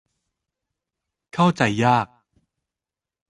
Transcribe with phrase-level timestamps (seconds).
[1.33, 2.07] เข้าใจยาก